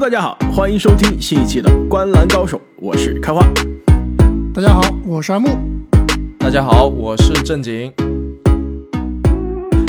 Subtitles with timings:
[0.00, 3.46] 大家好，欢迎收听新一期的《观篮高手》，我是开花。
[4.54, 5.50] 大家好，我是阿木。
[6.38, 7.92] 大家好，我是正经。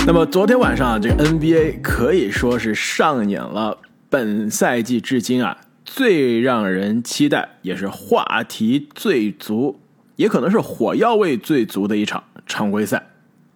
[0.06, 3.78] 那么昨天晚上啊，这个 NBA 可以说是上演了
[4.10, 9.80] 本赛季至今啊最让人期待，也是话题最足，
[10.18, 13.02] 也可能是火药味最足的一场常规赛。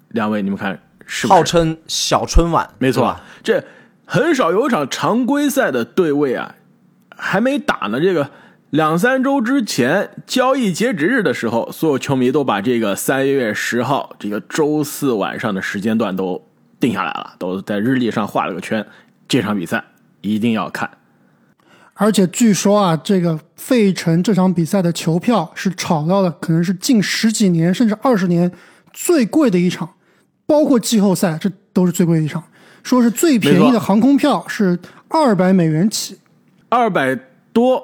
[0.08, 1.38] 两位，你们看是不是？
[1.38, 3.62] 号称小春晚，没错这
[4.06, 6.56] 很少有场常规赛的对位啊，
[7.16, 8.00] 还没打呢。
[8.00, 8.30] 这个
[8.70, 16.42] 两三周之前交易截止日的时候，所有球迷都把这个三月十号这个周四晚上的时间段都
[16.80, 18.86] 定下来了，都在日历上画了个圈。
[19.28, 19.84] 这场比赛
[20.22, 20.90] 一定要看。
[21.96, 28.52] 而且据说啊，这个费城这场比赛的球票是炒到了可能是近十几年甚至二十年
[28.92, 29.90] 最贵的一场，
[30.46, 32.44] 包括季后赛，这都是最贵的一场。
[32.86, 36.20] 说是最便宜的航空票是二百美元起，
[36.70, 37.18] 二百
[37.52, 37.84] 多，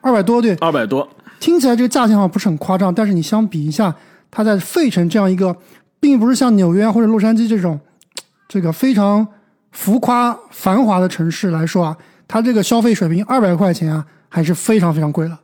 [0.00, 3.94] 二百多对，二百多，听起来这个价钱好像不是很夸张，但是你相比一下，
[4.32, 5.56] 它在费城这样一个，
[6.00, 7.78] 并不是像纽约啊或者洛杉矶这种，
[8.48, 9.24] 这个非常
[9.70, 11.96] 浮夸繁华的城市来说啊，
[12.26, 15.38] 它这个消费水平二百块钱啊，还是非常非常贵了。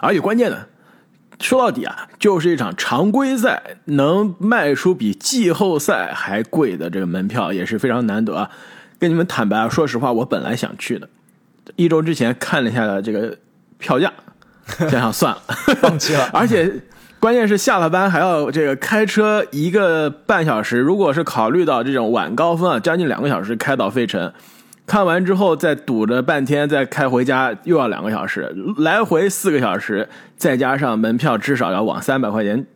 [0.00, 0.68] 而且关键的，
[1.40, 8.50] 说到底啊，就是一场常规赛能卖出比季后赛还贵的这个门票也是非常难得啊。
[8.98, 11.08] 跟你们坦白啊，说实话，我本来想去的，
[11.76, 13.36] 一周之前看了一下这个
[13.78, 14.10] 票价，
[14.78, 15.42] 想想算了，
[15.82, 16.72] 放弃了而且
[17.18, 24.32] 关键是下了班还要这个开车一个半小时，如果是考虑到这种晚高峰啊，将近两个小时开到费城。
[24.86, 32.66] 看完之后再堵着半天，再开回家又要两个小时，来回四个小时，再加上门票至少要往三百块钱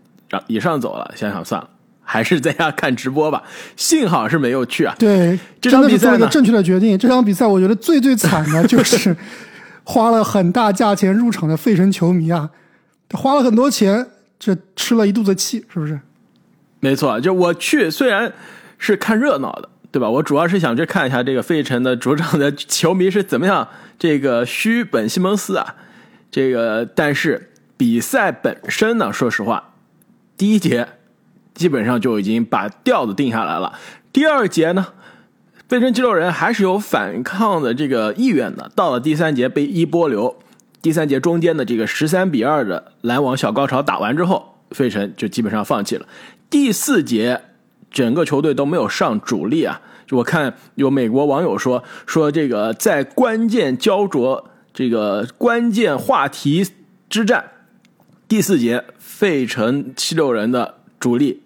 [0.47, 1.13] 以上走了。
[1.15, 1.69] 想想算了，
[2.03, 3.43] 还是在家看直播吧。
[3.77, 4.95] 幸好是没有去啊。
[4.99, 6.99] 对，这真场比赛的做一个正确的决定。
[6.99, 9.15] 这场比赛我觉得最最惨的就是
[9.85, 12.49] 花了很大价钱入场的费城球迷啊，
[13.13, 14.07] 花了很多钱，
[14.39, 16.01] 这吃了一肚子气，是不是？
[16.81, 18.33] 没错，就我去虽然
[18.79, 20.09] 是看热闹的，对吧？
[20.09, 23.69] 我主要是想去看一下这个费城的主场的球迷是怎么样
[23.99, 25.75] 这个虚本西蒙斯啊，
[26.31, 29.75] 这个但是比赛本身呢，说实话，
[30.37, 30.89] 第一节
[31.55, 33.79] 基本上就已经把调子定下来了，
[34.13, 34.89] 第二节呢。
[35.69, 40.39] 费城肌肉人还是有反抗的这个意愿的，到了第三节被一波流，
[40.81, 46.07] 第三节中间的这个十三比二的篮网小高潮打完之后，费城就基本上放弃了。
[46.49, 47.43] 第四节，
[47.91, 49.81] 整个球队都没有上主力啊！
[50.07, 56.67] 就我看有美国网友说说这个在关键焦灼这个关键话题
[57.09, 57.45] 之战，
[58.27, 61.43] 第四节费城七六人的主力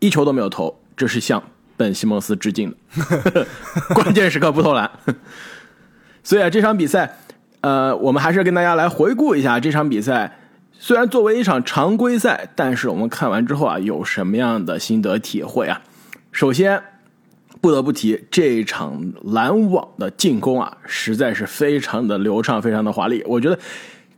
[0.00, 1.42] 一球都没有投，这是向
[1.76, 2.74] 本西蒙斯致敬
[3.32, 3.46] 的，
[3.94, 4.90] 关键时刻不投篮。
[6.22, 7.18] 所以啊，这场比赛，
[7.62, 10.38] 呃，我们还是跟大家来回顾一下这场比赛。
[10.84, 15.80] 虽然作为一场常规赛，但是我们看完之后啊，有什么样的心得体会啊？
[16.32, 16.82] 首先，
[17.60, 23.22] 不得不提这场篮网的进攻啊，实在是非常的流畅，非常的华丽。
[23.28, 23.56] 我觉得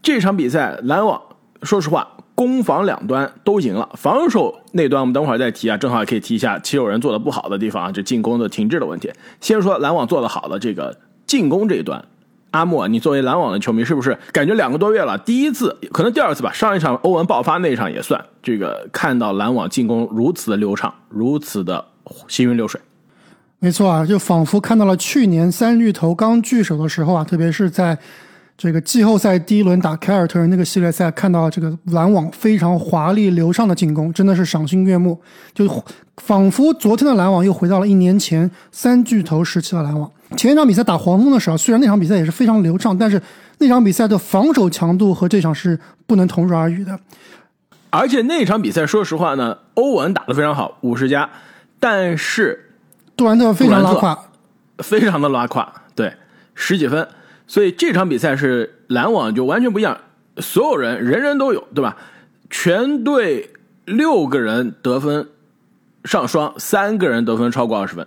[0.02, 1.20] 这场比赛篮网，
[1.64, 3.86] 说实话，攻防两端都赢了。
[3.98, 9.12] 防守那端我们等会儿再提啊，正好也可以提一下七六人做的不好的地方啊，就进攻的停滞的问题。
[9.42, 12.02] 先说篮网做的好的这个进攻这一端。
[12.54, 16.52] 阿莫，你作为篮网的球迷，是不是感觉两个多月了，第一次，可能第二次吧？
[16.52, 21.84] 上一场欧文爆发那一场也算，这个看到篮网进攻如此的流畅，如此的
[22.28, 22.80] 行云流水。
[23.58, 27.98] 没错啊，就仿佛看到了去年三巨头刚聚首的时候啊，特别是在
[28.56, 35.20] 这个季后赛第一轮打凯尔特人那个系列赛，看到这个篮网非常华丽流畅的进攻，真的是赏心悦目。
[35.52, 35.68] 就
[36.18, 40.08] 仿佛昨天的篮网又回到了一年前三巨头时期的篮网。
[40.34, 43.20] 前一场比赛打黄蜂的时候，虽然那场比赛也是非常流畅，但是
[43.58, 46.98] 那场比赛的防守强度和这场是不能同日而语的。
[47.90, 51.30] 而且那场比赛，说实话呢，欧文打得非常好，五十加，
[51.78, 52.72] 但是
[53.16, 54.18] 杜兰特非常拉胯，
[54.78, 56.12] 非常的拉胯，对，
[56.54, 57.06] 十几分。
[57.46, 59.96] 所以这场比赛是篮网就完全不一样，
[60.38, 61.96] 所有人人人都有，对吧？
[62.50, 63.50] 全队
[63.84, 65.28] 六个人得分
[66.04, 68.06] 上双，三个人得分超过二十分。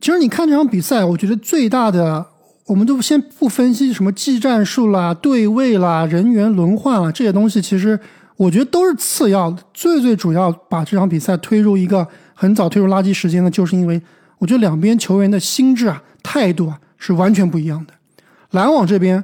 [0.00, 2.24] 其实你看这场比赛，我觉得最大的，
[2.66, 7.98] 我们都先不分析什么技战术啦、对位啦、人员轮换啦这些东西，其实
[8.36, 9.62] 我觉得都是次要的。
[9.74, 14.00] 最最主要把这场比赛推入一个很早推入垃圾时间呢，就是因为
[14.38, 17.92] 我觉得两边球员的心智啊、态度啊是完全不一样的。
[18.52, 19.22] 篮网这边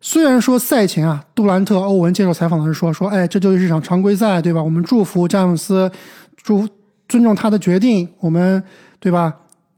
[0.00, 4.60] 虽然说赛前啊，杜兰特、欧文接受采访的时候说说，哎，这就是一场常规赛，对吧？
[4.62, 5.90] 我们祝福詹姆斯，
[6.36, 6.68] 祝
[7.08, 8.62] 尊重他的决定，我们
[8.98, 9.32] 对吧？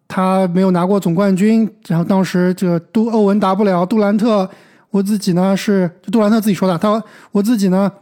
[0.08, 4.48] 他没有拿过总冠军，然后当时这个杜欧文打不了，杜兰特，
[4.90, 7.00] 我自己呢是杜兰特自己说的，他
[7.30, 7.92] 我自己呢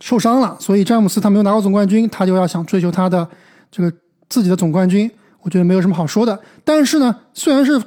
[0.00, 3.28] 受伤了，所以詹姆斯他没有拿过总冠军，他就要想追求他的
[3.68, 3.92] 这个
[4.28, 5.10] 自己的总冠军，
[5.42, 6.38] 我觉得没有什么好说的。
[6.64, 7.82] 但是呢，虽然是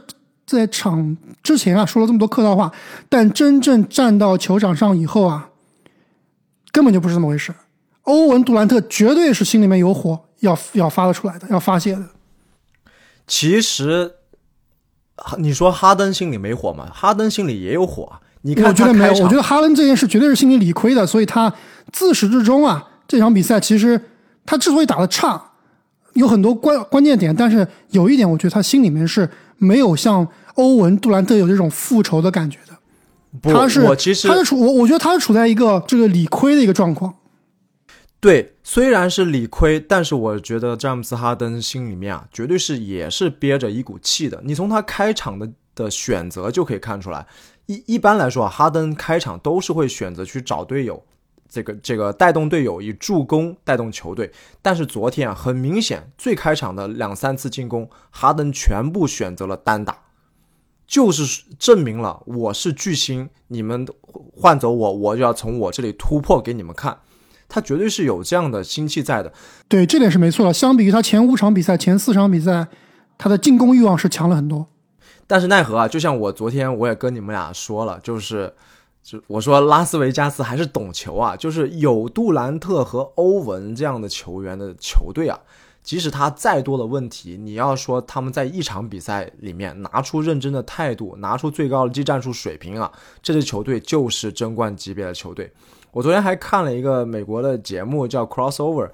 [0.46, 2.70] 在场之前啊说了这么多客套话，
[3.08, 5.50] 但真正站到球场上以后啊，
[6.74, 7.54] 根本就不是这么回事。
[8.04, 12.04] 欧文杜兰特绝对是心里面有火要要发得出来的，要发泄的。
[13.28, 14.14] 其实，
[15.38, 16.90] 你说哈登心里没火吗？
[16.94, 18.10] 哈登心里也有火。
[18.44, 19.14] 你看，我觉得没有。
[19.24, 21.54] 我觉得哈登这件事绝对是心里理亏的，所以他
[21.92, 24.00] 自始至终啊，这场比赛其实
[24.46, 25.52] 他之所以打的差，
[26.14, 30.26] 有很多关关键点，但是有一点，我觉得他心里面是没有像
[30.56, 33.54] 欧文杜兰特有这种复仇的感觉的。
[33.54, 37.14] 他是，我其实他是处我，我觉得他是处在一个这个理亏的一个状况。
[38.19, 44.42] 对，虽然是理亏，但是我觉得詹姆斯哈登心里面啊，绝对是也是憋着一股气的。
[44.44, 47.28] 你从他开场的的选择就可以看出来，
[47.68, 51.06] 一一般来说啊，哈登开场都是会选择去找队友，
[51.48, 54.31] 这个这个带动队友以助攻带动球队。
[54.64, 59.96] 但是昨天啊，很明显，最开场的两三次进攻，哈登全部选择了单打，
[60.88, 63.88] 就是证明了我是巨星，你们
[64.36, 66.98] 换走我，我就要从我这里突破给你们看。
[67.50, 69.32] 他绝对是有这样的心气在的，
[69.68, 70.54] 对，这点是没错的。
[70.54, 72.68] 相比于他前五场比赛、前四场比赛，
[73.18, 74.68] 他的进攻欲望是强了很多。
[75.26, 78.54] 但是奈何啊，就像我昨天我也跟你们俩说了，就是
[79.04, 85.40] 就我说拉斯维加斯还是懂球啊，就是有杜兰特和欧文这样的球员的球队啊，
[85.84, 92.92] 即使他再多的问题，你要说他们在一场比赛里面拿出认真的态度，拿出最高的技战术水平啊，
[93.22, 95.52] 这支球队就是争冠级别的球队。
[95.98, 98.92] 我昨天还看了一个美国的节目，叫 Crossover，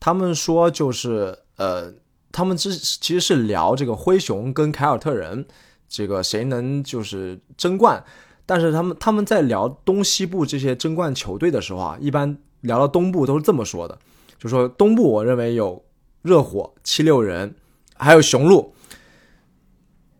[0.00, 1.92] 他们说就是呃，
[2.32, 5.44] 他们之其实是聊这个灰熊跟凯尔特人，
[5.86, 8.02] 这个谁能就是争冠，
[8.46, 13.98] 但是他们他们在聊东西部这些争冠球队的时候啊，一般聊到东部都是这么说的，
[14.38, 15.84] 就说东部我认为有
[16.22, 17.54] 热火、七六人，
[17.96, 18.72] 还有雄鹿，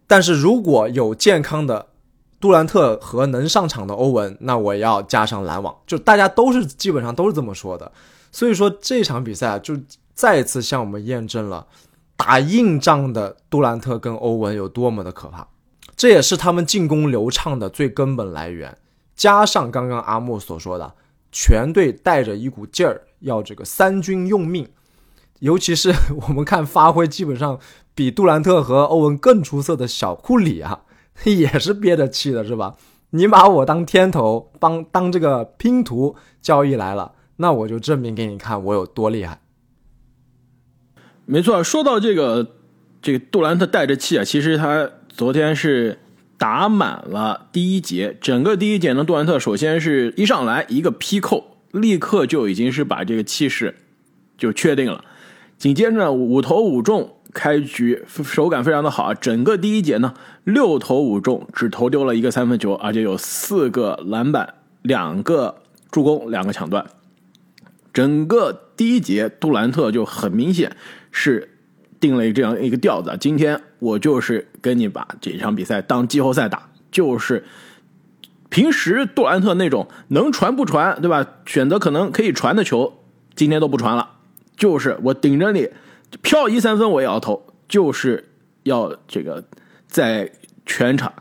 [0.06, 1.86] 但是如果有健康的。
[2.38, 7.90] 杜兰特和能上场的欧文，那我要加上篮网，就大家都是基本上都是这么说的。
[8.30, 9.74] 所以说这场比赛就
[10.14, 11.66] 再次向我们验证了
[12.16, 15.46] 打硬仗的杜兰特跟欧文有多么的可怕，
[15.96, 18.76] 这也是他们进攻流畅的最根本来源。
[19.14, 20.94] 加上刚刚阿木所说的，
[21.32, 24.68] 全队带着一股劲儿，要这个三军用命。
[25.40, 25.94] 尤其是
[26.28, 27.58] 我们看发挥基本上
[27.94, 30.80] 比杜兰特和欧文更出色的小库里啊。
[31.24, 32.76] 也是憋着气的，是吧？
[33.10, 39.40] 你把我当天头，帮当这个拼图交易来了，那我就证明给你看我有多厉害。
[41.24, 42.54] 没错，说到这个，
[43.00, 45.98] 这个杜兰特带着气啊，其实他昨天是
[46.36, 53.74] 打满了第一节，整个第一节呢，杜兰特首先是一上来一个劈扣，立刻就已经是把这个气势
[54.36, 55.04] 就确定了，
[55.56, 57.15] 紧接着五投五中。
[57.34, 60.14] 开局手感非常的好啊，整个第一节呢
[60.44, 66.86] 六投五中，只投丢了一个三分球，而且有四个篮板、两个助攻、两个抢断。
[67.92, 70.76] 整个第一节杜兰特就很明显
[71.10, 71.56] 是
[71.98, 77.44] 定了这样一个调子，今天我就是跟你把这场比赛当季后赛打，就是
[78.48, 81.26] 平时杜兰特那种能传不传，对吧？
[81.44, 83.00] 选择可能可以传的球，
[83.34, 84.10] 今天都不传了，
[84.56, 85.68] 就是我顶着你。
[86.22, 88.28] 飘一三分我也要投，就是
[88.62, 89.42] 要这个
[89.86, 90.30] 在
[90.64, 91.12] 全场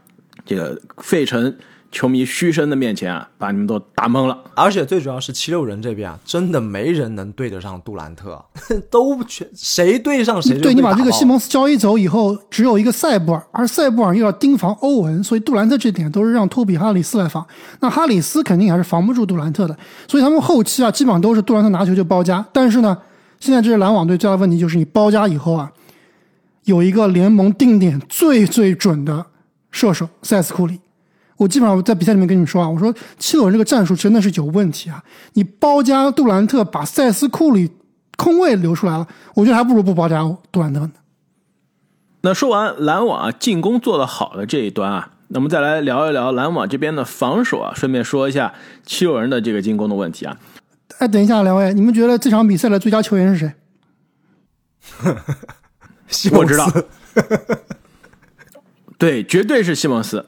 [0.46, 1.56] 这个费城
[1.92, 4.38] 球迷嘘声的面前啊，把你们都打懵了。
[4.54, 8.44] 而且最主要是七六人这边啊，真的没人能对得上杜兰特，
[8.92, 10.60] 都全谁对上谁。
[10.60, 17.46] 对你把这个西蒙斯交易走以后，只有一个塞布尔，而塞布尔又要盯防欧文，所以杜兰特这点都是让托比哈里斯来防。
[17.80, 19.78] 那哈里斯肯定还是防不住杜兰特的，
[20.08, 22.46] 所以他们后期啊，基本上都是杜兰特拿球就包夹。
[22.52, 22.98] 但是呢。
[23.46, 25.72] 现在这支篮网队最大的问题就是你包夹以后啊，
[26.64, 29.24] 有一个联盟定点最最准的
[29.70, 30.80] 射手塞斯库里。
[31.38, 35.04] 我基本上在比赛里面跟你们说啊，我说七六人这个战术真的是有问题啊！
[35.34, 37.70] 你包夹杜兰特，把塞斯库里
[38.18, 40.92] 空位留出来了，我觉得还不如不包夹杜兰特呢。
[42.22, 48.52] 那说完篮网啊进攻做得好的这一端啊，那么再来聊一聊篮网这边的防守啊，顺便说一下
[48.84, 50.36] 七六人的这个进攻的问题啊。
[51.00, 53.54] 哎，等一下，两位，你们觉得这场比赛的最佳球员是谁？
[56.08, 56.88] 西蒙斯，
[58.98, 60.26] 对，绝对是西蒙斯。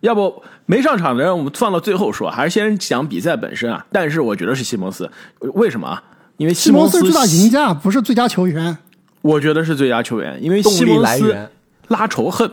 [0.00, 3.86] 要不没上场的人，我们放到最后说，还是先讲比赛本身啊？
[3.92, 6.02] 但是我觉得是西蒙斯，为什么啊？
[6.38, 8.78] 因为西蒙斯最大赢家不是最佳球员。
[9.20, 11.50] 我觉得是最佳球员，因为动力西蒙斯来源。
[11.88, 12.50] 拉仇恨，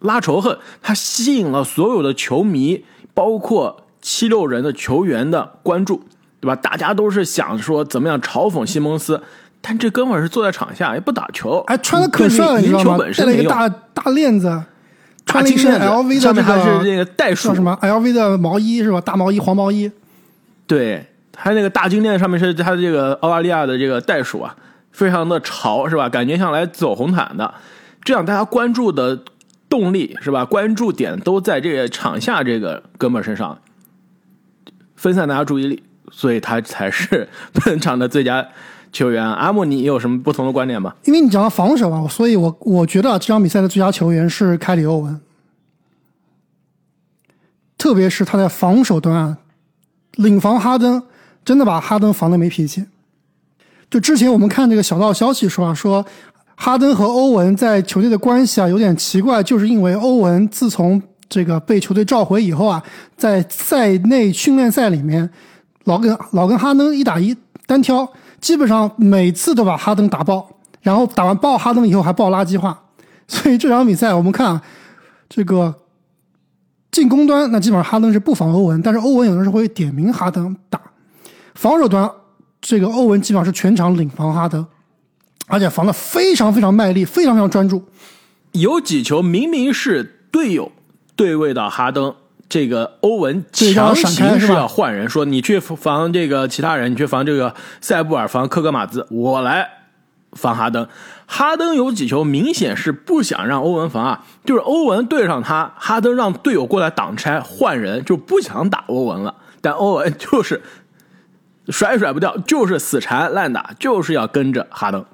[0.00, 6.02] 拉仇恨，他吸引了所有的球迷，包括七六人的球员的关注，
[6.40, 6.56] 对吧？
[6.56, 9.22] 大家都是想说怎么样嘲讽西蒙斯，
[9.60, 12.84] 但这哥们儿是坐在场下也不打球，哎，穿的可帅了，你知道吗？
[12.84, 13.24] 赢球本戴。
[13.24, 14.46] 了一个大大链子，
[15.26, 19.00] 大穿了一身金链 LV 的上面还是这个个袋鼠叫什么 LV 的毛衣是吧？
[19.00, 19.90] 大毛衣，黄毛衣。
[20.66, 24.54] 对，他那个大金链上面是他的这个澳大利亚的这个袋鼠啊，
[24.92, 26.08] 非常的潮，是吧？
[26.08, 27.52] 感觉像来走红毯的，
[28.04, 29.18] 这样大家关注的
[29.68, 30.44] 动力是吧？
[30.44, 33.58] 关注点都在这个场下这个哥们儿身上，
[34.98, 37.28] 分散大家注意力，所以他才是
[37.64, 38.44] 本场的最佳
[38.92, 39.24] 球员。
[39.24, 40.92] 阿木，你有什么不同的观点吗？
[41.04, 45.20] 因为你讲到防守啊，所以我我觉得，这场比赛的最佳球员是凯里欧文，
[47.78, 49.38] 特别是他在防守端啊，
[50.16, 51.00] 领防哈登，
[51.44, 52.84] 真的把哈登防的没脾气。
[53.88, 56.04] 就之前我们看这个小道消息说啊，说
[56.56, 62.82] 哈登和欧文在球队的关系啊有点奇怪，就是因为欧文自从这个被球队召回以后啊，
[63.16, 65.28] 在赛内训练赛里面，
[65.84, 70.48] 老跟老跟哈登一打一单挑，基本上每次都把哈登打爆，
[70.80, 72.84] 然后打完爆哈登以后还爆垃圾话，
[73.28, 74.62] 所以这场比赛我们看啊，
[75.28, 75.74] 这个
[76.90, 80.80] 进攻端那基本上哈登是不防欧文，但是欧文有的时候会点名哈登打，
[81.54, 82.10] 防守端
[82.60, 84.66] 这个欧文基本上是全场领防哈登，
[85.46, 87.84] 而且防的非常非常卖力，非常非常专注。
[88.52, 90.72] 有几球明明是队友
[91.18, 92.14] 对位到哈登，
[92.48, 99.68] 这个欧文强行是要换人，说你去防这个其他人，你去防这个塞布尔，防科格马兹，我来
[100.34, 100.86] 防哈登。
[101.26, 110.62] 哈登有几球明显是不想让欧文防啊，就是欧文对上他，哈登让队友过来挡拆换人，就不想打欧文了，但欧文就是
[111.68, 115.04] 甩也甩不掉，就是死缠烂打，就是要跟着哈登，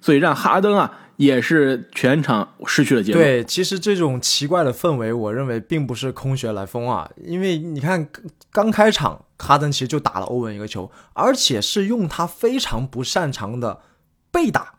[0.00, 3.18] 所以让哈登啊也是全场失去了节奏。
[3.18, 7.10] 对，其实这种奇怪的氛围，我认为并不是空穴来风啊。
[7.24, 8.08] 因为你看，
[8.50, 13.80] 刚开场哈登其实就打了欧文一个球，而且是用他非常不擅长的
[14.30, 14.74] 背打，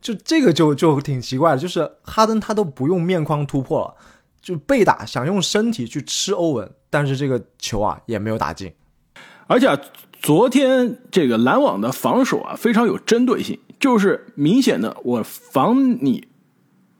[0.00, 1.58] 就这个就就挺奇怪的。
[1.58, 3.94] 就是哈登他都不用面框突破了，
[4.40, 8.72] 就背打，想用身体去吃欧文，但是这个球啊也没有打进。
[9.48, 9.78] 而且、啊、
[10.20, 16.28] 昨天这个篮网的防守啊非常有针对性，就是明显的我防你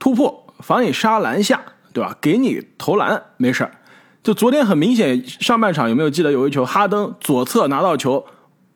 [0.01, 1.62] 突破，防你杀篮下，
[1.93, 2.19] 对吧？
[2.21, 3.71] 给你投篮没事儿。
[4.21, 8.27] 就昨天很明显，上半场有没有记得有一球，哈登左侧拿到球，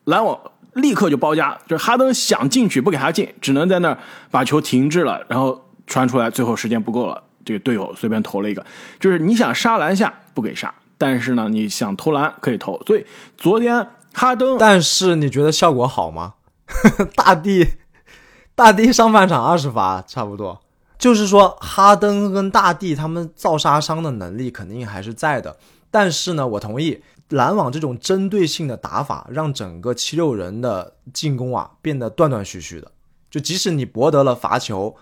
[0.05, 0.39] 篮网
[0.71, 3.97] 立刻就包夹，就是哈登想进去不给他进，只能在那儿
[4.31, 8.65] 把球停滞了，然后传出来，最后时间不够了，这个队友随便投了一个，
[9.01, 10.73] 就是你想杀篮下不给杀。
[10.97, 13.05] 但是呢，你想投篮可以投，所以
[13.37, 16.35] 昨天哈登，但是你觉得效果好吗？
[17.15, 17.65] 大地，
[18.57, 20.59] 大地上半场二十罚差不多，
[20.97, 25.55] 就是说哈登跟大地他们造杀伤的能力肯定还是在的。
[25.91, 32.91] 但是呢，我同意篮网这种针对性的打法，让整个七六人的进攻啊变得断断续续的。
[33.29, 34.95] 就即使你博得了罚球，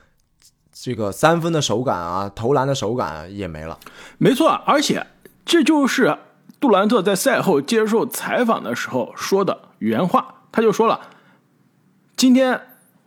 [0.73, 3.79] 这个三分的手感啊，投篮的手感、也没了。
[4.17, 5.07] 没错，而且。
[5.45, 6.17] 这就是
[6.59, 10.99] 杜兰特在赛后接受采访的时候说的原话，他就说了
[12.17, 12.59] ：“今天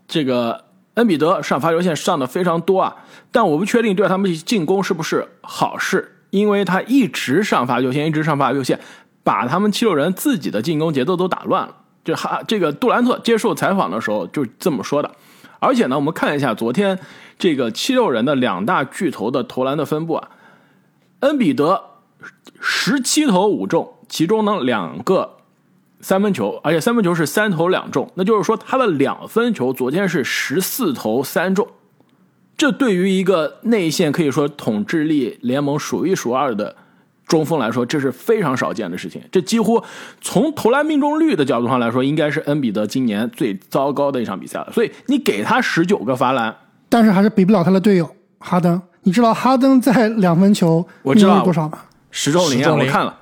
[0.09, 2.97] 这个恩比德上罚球线上的非常多啊，
[3.31, 8.81] 但我不确定对他们进攻是不是好事，因为他一直上罚球线，一直上罚球线，
[9.23, 15.11] 把他们七六人自己的进攻节奏都打乱了。”就哈，这个杜兰特接受采访的时候就这么说的。
[15.61, 16.99] 而且呢，我们看一下昨天
[17.39, 20.31] 这个七六人的两大巨头的投篮的分布啊，
[21.21, 21.85] 恩比德。
[22.61, 25.37] 十七投五中，其中呢两个
[26.01, 31.67] 三分球，而且三分球是三投两中，那就是说他的两分球昨天是十四投三中，
[32.57, 36.75] 这对于一个内线可以说统治力联盟数一数二的
[37.27, 39.21] 中锋来说，这是非常少见的事情。
[39.31, 39.83] 这几乎
[40.21, 44.73] 从投篮命中率的角度上来说，应该是恩比德今年最糟糕的一场比赛了。
[44.73, 46.57] 所以你给他十九个罚篮，
[46.89, 48.81] 但是还是比不了他的队友哈登。
[49.03, 51.79] 你知道哈登在两分球我知道多少吗？
[52.11, 52.73] 十中零啊！
[52.73, 53.17] 我看了，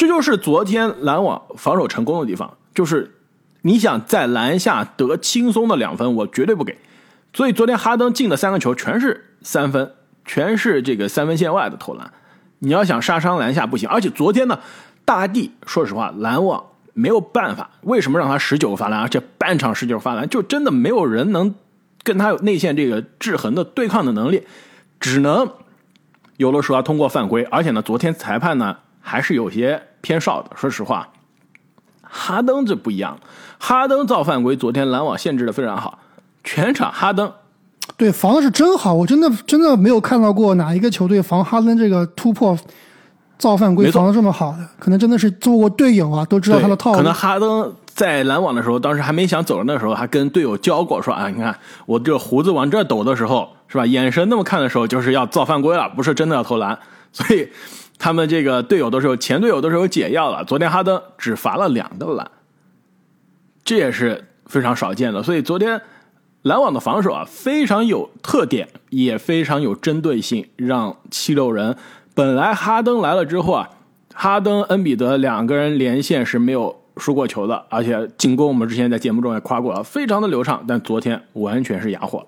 [0.00, 3.16] 这就是昨天篮网防守成功的地方，就是
[3.60, 6.78] 你想在篮下得轻松的两分，我绝对不给。
[7.34, 9.92] 所以昨天哈登进的三个球全是三分，
[10.24, 12.10] 全是这个三分线外的投篮。
[12.60, 14.58] 你要想杀伤篮下不行，而且昨天呢，
[15.04, 16.64] 大地说实话，篮网
[16.94, 17.68] 没有办法。
[17.82, 21.54] 为什么让他十九个罚篮，而且半场十九个罚篮，就真的没有人能
[22.02, 24.46] 跟他有内线这个制衡的对抗的能力，
[24.98, 25.46] 只能。
[26.38, 30.50] 有的时候要通过犯规，而且呢，昨天裁判呢还是有些偏少的。
[30.56, 31.08] 说实话，
[32.02, 33.18] 哈登这不一样，
[33.58, 35.98] 哈登造犯规，昨天篮网限制的非常好。
[36.42, 37.32] 全场哈登
[37.96, 42.56] 对，防的是真好，我真的真的没有看到过哪一个球队防哈登这个突破
[43.36, 46.96] 造犯规防的这么好的，可能真的是做过队友啊，都知道他的套路。
[46.96, 51.54] 可能哈登在篮网的时候，当时还没想走人的时候，还跟队友教过说啊，你看
[51.84, 53.86] 我这胡子往这抖的时候，是吧？
[53.86, 56.76] 眼神那么看的时候，就是要造犯规了，不是真的要投篮。
[57.12, 57.48] 所以
[57.98, 60.44] 他们这个队友都是有前队友都是有解药的。
[60.44, 62.28] 昨天哈登只罚了两个篮，
[63.62, 65.22] 这也是非常少见的。
[65.22, 65.80] 所以昨天
[66.42, 71.76] 篮网的防守啊，非常有特点，也非常有针对性，让七六人
[72.14, 73.70] 本来哈登来了之后啊，
[74.14, 80.64] 哈登、恩比德两个人连线是没有输过球的，而且进攻我们之前在节目中也夸过了，非常的流畅。
[80.66, 82.26] 但昨天完全是哑火了。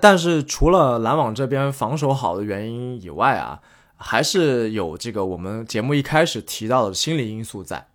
[0.00, 3.60] 但是除了篮网这边防守好的原因以外啊，
[3.96, 7.88] 还是有这个我们节目一开始提到的心理因素在，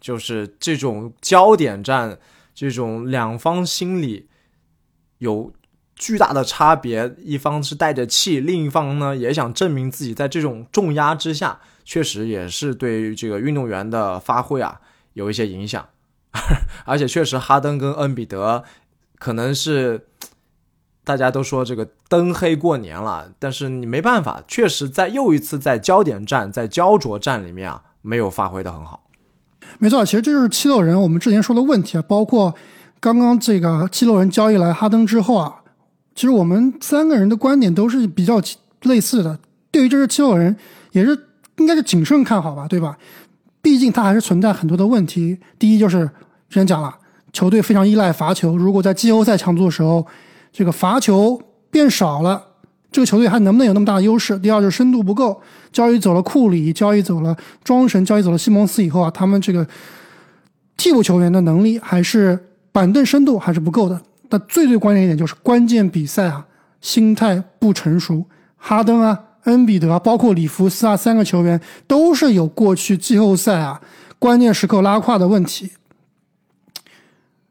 [0.00, 2.18] 就是这种焦点战，
[2.54, 4.28] 这种两方心理
[5.18, 5.52] 有
[5.94, 14.80] 巨大的差别，一方是带着气，另一方呢也想证明自己，在这种重压之下，确实也是对于这个运动员的发挥啊
[15.12, 15.88] 有一些影响，
[16.84, 18.64] 而且确实哈登跟恩比德
[19.18, 20.08] 可能是。
[21.04, 29.04] 大家都说这个灯黑过年了，但是你没办法，确实在又一次在焦点战、在焦灼战里面啊，没有发挥的很好。
[29.78, 32.54] 没错，其实这就是七六人我们之前说的问题啊，包括
[33.00, 35.56] 刚刚这个七六人交易来哈登之后啊，
[36.14, 38.40] 其实我们三个人的观点都是比较
[38.82, 39.38] 类似的。
[39.70, 40.56] 对于这支七六人，
[40.92, 41.18] 也是
[41.58, 42.96] 应该是谨慎看好吧，对吧？
[43.60, 45.38] 毕竟他还是存在很多的问题。
[45.58, 46.06] 第一就是
[46.48, 46.94] 之前讲了，
[47.32, 50.06] 球队非常依赖罚球，如果在季后赛强度的时候，
[50.54, 52.40] 这个罚球变少了，
[52.92, 54.38] 这个球队还能不能有那么大的优势？
[54.38, 55.42] 第二就是深度不够，
[55.72, 59.66] 交易走了库里，交易走了庄神，交易走了西蒙斯以后啊，他们这个
[60.76, 62.38] 替补球员的能力还是
[62.70, 64.00] 板凳深度还是不够的。
[64.28, 66.46] 但最最关键一点就是关键比赛啊，
[66.80, 68.24] 心态不成熟。
[68.56, 73.80] 哈登啊、恩比德啊，包括里弗斯啊，三个球员都是有过去季后赛啊
[74.20, 75.72] 关键时刻拉胯的问题。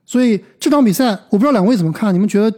[0.05, 2.13] 所以这场比赛，我不知道两位怎么看？
[2.13, 2.57] 你们觉得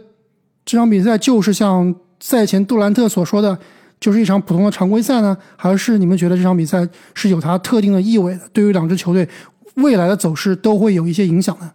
[0.66, 3.56] 这场比赛就是像赛前杜兰特所说的，
[4.00, 9.28] 就是一场普通的常规赛呢，还是你们觉得这场比赛是有它特定的意味的，对于两支球队
[9.76, 11.72] 未来的走势都会有一些影响呢？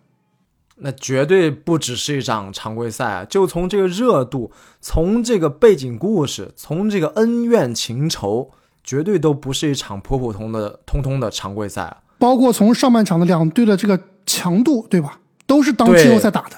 [0.84, 3.26] 那绝对不只是一场常规赛啊！
[3.26, 4.52] 就从这个热度，
[4.82, 8.50] 从这个背景故事，从这个恩怨情仇，
[8.84, 11.98] 绝对都不是一场普普通的、通通的常规赛啊！
[12.18, 15.20] 包括从上半场的两队的这个强度，对吧？
[15.46, 16.58] 都是当季后赛打的。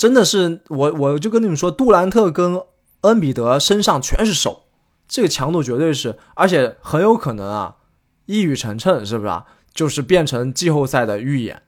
[0.00, 2.58] 真的是我，我就跟你们说，杜兰特跟
[3.02, 4.62] 恩比德身上全是手，
[5.06, 7.76] 这个强度绝对是，而且很有可能啊，
[8.24, 9.44] 一语成谶，是不是啊？
[9.74, 11.60] 就是变成季后赛的预演，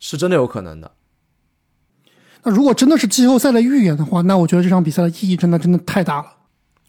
[0.00, 0.92] 是真的有可能的。
[2.44, 6.28] 那如果真的是季后赛的预演的话，那我觉得这场比赛的意义真的真的太大了。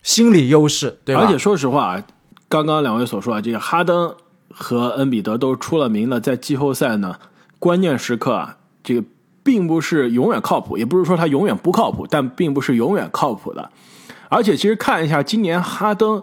[0.01, 1.23] 心理优势，对吧？
[1.23, 2.03] 而且说实话啊，
[2.47, 4.15] 刚刚两位所说啊，这个哈登
[4.49, 7.19] 和恩比德都出了名的，在季后赛呢
[7.59, 9.03] 关键时刻啊，这个
[9.47, 13.71] 并不是永远靠谱，也不是说他永远不靠谱，但并不是永远靠谱的。
[14.27, 16.21] 而且其实看一下今年哈登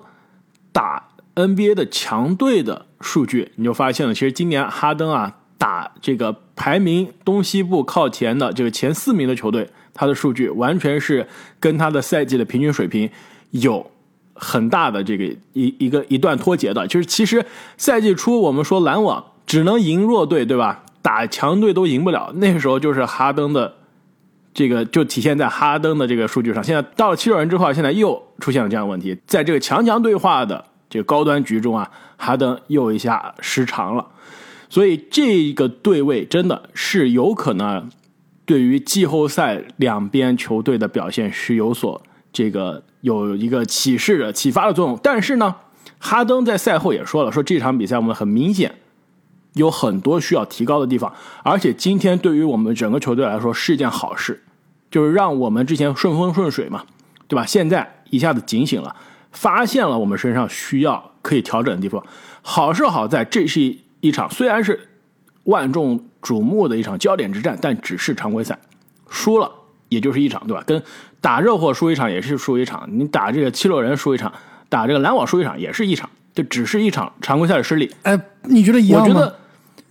[0.73, 11.27] 打 NBA 的强队的数据，你就发现了，其实今年哈登啊打这个排名东西部靠前的这个前四名的球队，他的数据完全是
[11.59, 13.09] 跟他的赛季的平均水平
[13.53, 13.91] 有
[14.35, 16.87] 很大的这个一一个一段脱节的。
[16.87, 17.47] 就是其实
[17.79, 20.84] 赛季初我们说篮网只能赢弱队，对吧？
[21.05, 23.75] 打强队都赢不了，那个时候就是哈登的
[24.55, 26.65] 这个就体现在哈登的这个数据上。
[26.65, 34.07] 现在到了七六人之后，现在又出现了这样的问题，在这个强强对话的这个高端局中啊，哈登又一下失常了。
[34.71, 37.91] 所以这个对位真的是有可能
[38.47, 42.01] 对于季后赛两边球队的表现是有所
[42.33, 44.99] 这个有一个启示的启发的作用。
[45.03, 45.55] 但是呢，
[45.99, 48.75] 哈登在赛后也说了，说这场比赛我们很明显
[49.55, 51.13] 有很多需要提高的地方，
[51.43, 54.43] 而且今天对于我们整个球队来说是一件好事，
[54.91, 56.85] 就是让我们之前顺风顺水嘛，
[57.27, 57.45] 对吧？
[57.45, 58.95] 现在一下子警醒了，
[59.33, 62.05] 发现了我们身上需要可以调整的地方。
[62.43, 63.83] 好是好在这是一。
[64.05, 64.87] 一场虽然是
[65.45, 68.59] 万众瞩目的一场焦点之战，但只是常规赛，
[69.09, 69.51] 输了
[69.89, 70.63] 也就是一场，对吧？
[70.67, 70.83] 跟
[71.23, 74.31] 打热火输一场也是输一场，你打这个七六人输一场，
[74.69, 77.91] 打这个篮网输一场也是一场，就只是一场常规赛的失利。
[78.03, 79.07] 哎，你觉得一样吗？
[79.09, 79.39] 我觉得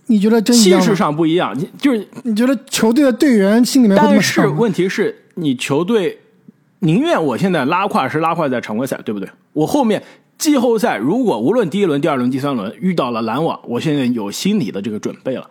[0.06, 4.46] 你觉得真气势上不一样，你就是你觉得球队的队员心里面但是？
[4.48, 6.20] 问题是你球队
[6.80, 9.28] 宁愿我现在拉胯是拉胯在常规赛，对不对？
[9.52, 10.02] 我后面
[10.36, 15.48] 季后赛如果无论第一轮、第二轮、第三轮遇到了篮网，我现在有心理的这个准备了。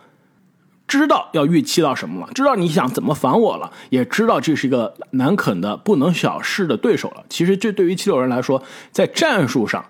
[0.86, 7.24] 知道要预期到什么了，知道你想怎么防我了，也知道这是一个难啃的不能小视的对手了。
[7.30, 8.62] 其实这对于七六人来说，
[8.92, 9.84] 在战术上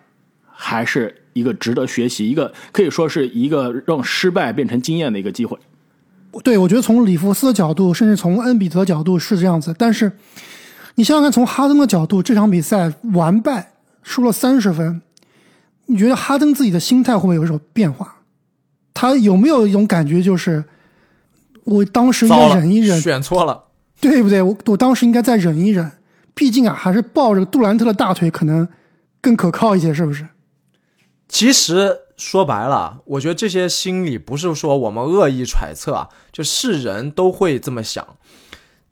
[0.50, 5.58] 还是一个值得学习，一个可以说是一个让失败变成经验的一个机会。
[6.44, 9.76] 对，我觉得从里弗斯的角度，甚至从恩比德的角度是这样子。
[9.78, 10.12] 但是
[10.96, 15.02] 你想想看，从哈登的角度，这场比赛完败，输了三十分，
[15.86, 18.16] 你觉得哈登自己的心态会不会有所变化？
[18.96, 20.64] 他有没有一种感觉，就是
[21.64, 23.66] 我当时应该忍一忍，选错了，
[24.02, 24.42] 对不对？
[24.42, 25.92] 我我当时应该再忍一忍，
[26.34, 28.68] 毕竟啊，还是抱着杜兰特的大腿可能
[29.22, 30.28] 更可靠一些，是不是？
[31.34, 32.00] 其实。
[32.16, 38.16] 说白了，我觉得这些心理不是说我们恶意揣测啊，就是人都会这么想。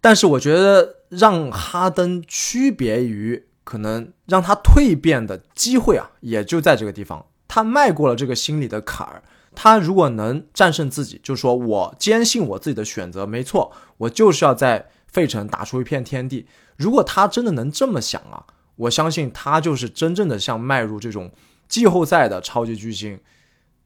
[0.02, 7.24] 但是我觉得让哈登区别于可能让他蜕变的机会啊，也就在这个地方。
[7.48, 9.24] 他迈过了这个心理的坎儿，
[9.56, 16.48] 他如果能战胜自己，就说我坚信我自己的选择没错，我就是要在费城打出一片天地。
[16.76, 18.44] 如果他真的能这么想啊，
[18.76, 21.32] 我相信他就是真正的像迈入这种。
[21.72, 23.18] 季后赛的超级巨星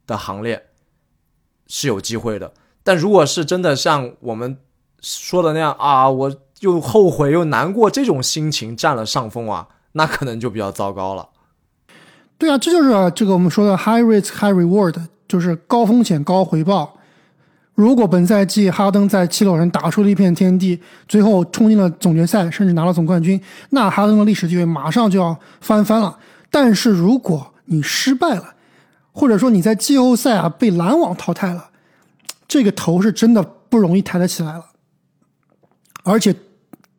[0.07, 0.65] 的行列
[1.67, 2.51] 是有机会的，
[2.83, 4.57] 但如果是真的像我们
[4.99, 11.29] 说的那样啊，我又后悔又难过，这种心情占了上风啊，那可能就比较糟糕了。
[12.39, 14.95] 对啊，这就是这个我们说的 high risk high reward，
[15.27, 16.97] 就是高风险高回报。
[17.75, 26.17] 如果本赛季哈登在七六人打出了一片天地，最后冲进了总决赛，甚至拿了总冠军，那哈登的历史地位马上就要翻番了。
[26.49, 28.55] 但是如果你失败了，
[29.11, 31.69] 或者说你在季后赛啊被篮网淘汰了，
[32.47, 34.65] 这个头是真的不容易抬得起来了。
[36.03, 36.35] 而且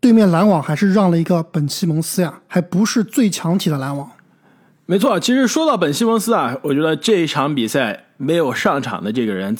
[0.00, 4.10] 对面篮网还是让了一个本西蒙斯呀，还不是最强体的篮网。
[4.86, 9.56] 没错，其实说到本西蒙斯啊，我觉得这一场比赛没有上场的这个人，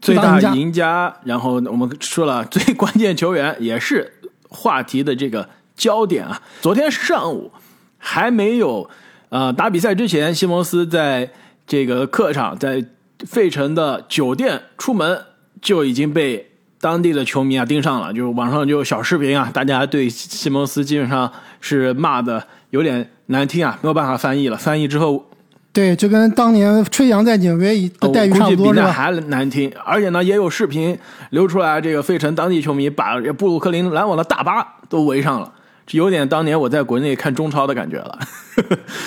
[0.00, 1.16] 最大赢家。
[1.24, 6.40] 然后我们说了最 关键球员，也是话题的这个焦点啊。
[6.60, 7.50] 昨天上午
[7.98, 8.88] 还没有。
[9.30, 11.30] 呃，打比赛之前，西蒙斯在
[11.66, 12.84] 这个客场，在
[13.26, 15.20] 费城的酒店出门
[15.60, 24.56] 就已经被当地的球迷啊盯上了，就是网上就有小视频啊，大家对西蒙斯基本上是骂的有点难听啊，没有办法翻译了。
[24.56, 25.26] 翻译之后，
[25.72, 28.90] 对，就跟当年吹杨在纽约的待遇差不多是吧？
[28.90, 30.96] 还难听，而且呢，也有视频
[31.30, 35.52] 流出来，这个费城当地球迷把布鲁克林篮网的大巴都围上了。
[35.92, 38.18] 有点当年我在国内看中超的感觉了，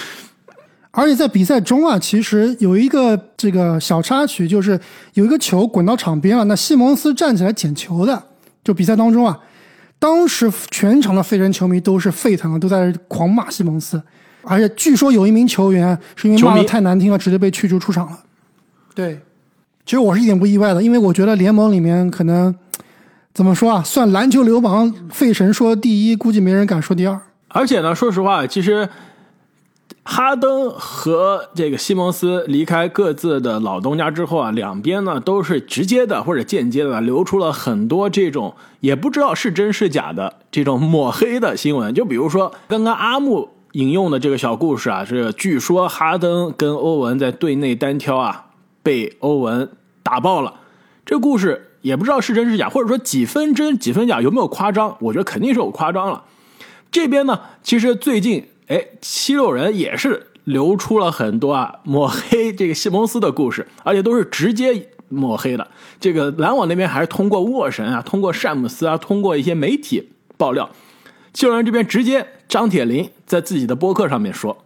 [0.89, 4.79] 而且在比赛中啊，其实有一个这个小插曲，就是
[5.13, 8.23] 有一个球滚到场边了，那西蒙斯站起来捡球的，
[8.63, 9.39] 就比赛当中啊，
[9.99, 14.01] 当时全场的费城球迷都是沸腾了，都在狂骂西蒙斯，
[14.41, 18.19] 而且据说有一名球员是因为骂的太难听了，直接被驱逐出场了。
[18.95, 19.19] 对，
[19.85, 22.55] 其实我是一点不意外的，因为我觉得联盟里面可能。
[23.33, 23.81] 怎么说啊？
[23.81, 27.17] 算篮球流氓，费神说第一，估计没人敢说第二。
[27.47, 28.89] 而且呢，说实话，其实
[30.03, 41.93] 哈登和这个西蒙斯离开各自的老东家之后啊，两边呢都是直接的或者间接的流出了很多这种也不知道是真是假的这种抹黑的新闻。
[41.93, 48.47] 就比如说刚刚阿木引用的这个小故事啊，是据说哈登跟欧文在队内单挑啊，
[48.83, 49.69] 被欧文
[50.03, 50.55] 打爆了。
[51.05, 51.69] 这故事。
[51.81, 54.95] 也不知道是真是假，或者说几分真几分假，有没有夸张？
[54.99, 56.23] 我觉得肯定是有夸张了。
[56.91, 65.67] 这边呢，其实最近，哎，七六人也是流出了很多啊抹黑这个西蒙斯的故事，而且都是直接抹黑的。
[65.99, 70.69] 这个篮网那边还是通过沃神啊，通过詹姆斯啊，通过一些媒体爆料。
[71.33, 74.65] 七六人这边直接张铁林在自己的博客上面说，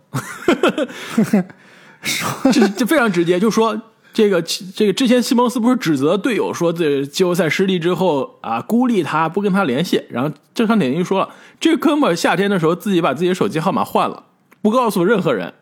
[2.01, 3.79] 说 这这非常直接，就说。
[4.15, 14.23] 这个这个之前西蒙斯不是指责队友说这季后赛失利之后啊孤立他不跟他联系，然后郑尚典英说了，这哥们夏天的时候自己把自己的手机号码换了，
[14.61, 15.53] 不告诉任何人。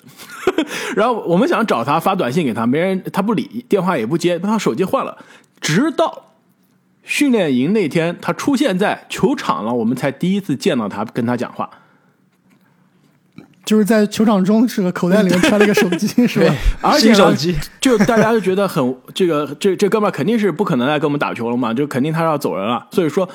[0.95, 5.17] 然后我们想找他发短信给他，没人他不理，电话也不接，他手机换了。
[5.59, 6.25] 直到
[7.01, 11.67] 训练营那天他出现在球场了，我们才第一次见到他跟他讲话。
[13.65, 16.54] 就是在球场中，是个口袋里面揣了个手机， 是吧？
[16.82, 22.86] 而且手机，就大家就觉得很 这个这这哥们肯定是不可能来跟我们打球了嘛，就肯定他要走人了。
[22.91, 23.28] 所以说，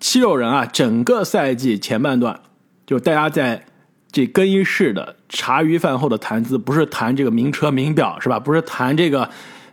[0.00, 2.38] 七六人啊，整个赛季前半段，
[2.86, 3.64] 就大家在
[4.12, 8.38] 这更衣室的茶余饭后的谈资，不是谈这个名车名表，是吧？
[8.38, 9.28] 不是谈这个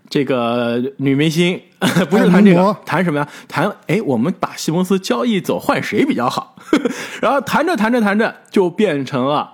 [0.10, 1.60] 这个女明星，
[2.10, 3.28] 不是谈这个，谈什么呀？
[3.50, 6.56] 谈哎，我们把西蒙斯交易走换谁比较好？
[7.22, 9.52] 然后谈着谈着谈着，就变成了。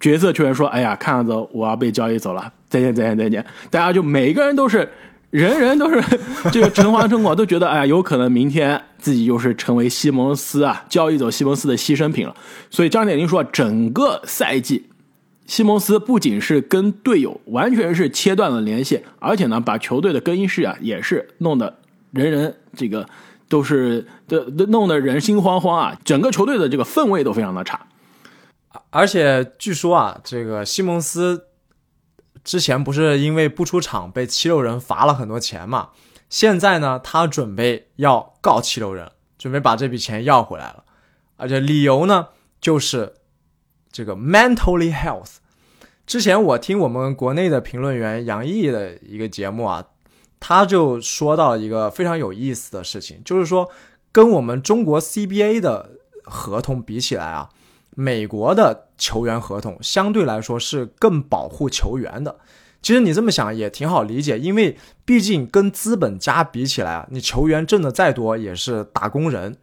[0.00, 4.90] 角色球员说：“哎呀，看样子我要被交易走了，再见，再见，再见。”大家就每个人都是
[5.28, 6.02] 人人都是
[6.50, 12.34] 这个诚惶诚恐，都觉得哎呀，有可能明天自己就是成为西蒙斯啊交易走西蒙斯的牺牲品了。
[12.70, 14.86] 所以张铁林说，整个赛季，
[15.46, 21.76] 西蒙斯不仅是跟队友完全是切断了联系，而且呢，把球队的更衣室啊也是弄得
[22.12, 23.06] 人人这个
[23.50, 27.78] 都是的弄得人心惶惶啊，整个球队的这个氛围都非常的差。
[28.90, 31.46] 而且据说啊，这个西蒙斯。
[32.42, 35.90] 之前不是因为不出场被七六人罚了很多钱嘛？
[36.30, 40.82] 现在呢，他准备要告七六人，准备把这笔钱要回来了。
[41.36, 42.28] 而且理由呢，
[42.58, 43.16] 就是
[43.92, 45.34] 这个 mentally health。
[46.06, 49.84] 之前我听我们国内的评论员杨毅的一个节目啊，
[50.40, 53.70] 他就说到一个非常有意思的事情，就是说
[54.10, 55.90] 跟我们中国 CBA 的
[56.24, 57.50] 合同比起来啊。
[57.96, 62.38] 美国的球员合同相对来说是更保护球员的。
[62.80, 69.58] 其实你这么想也挺好理解，因为毕竟跟资本家比起来啊，你球员挣的再多也是打工人，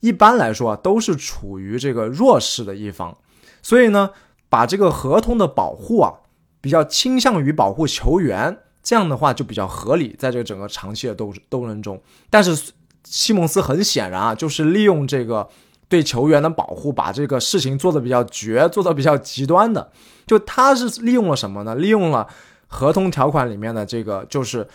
[0.00, 3.16] 一般来说都是处于这个弱势的一方。
[3.62, 4.10] 所以呢，
[4.50, 6.12] 把这个合同的保护啊，
[6.60, 11.98] 比较倾向于保护球员，这样的话就比较合理，在这个整个长期的斗斗争中。
[12.28, 12.72] 但是
[13.04, 15.48] 西蒙斯很显然啊，就是利用这个。
[15.88, 19.90] 对球员的保护，把这个事情做的比较绝，做的比较极端的，
[20.26, 21.74] 就他是利用了什么呢？
[21.74, 22.28] 利用了
[22.66, 24.68] 合同条款里面的这个，就是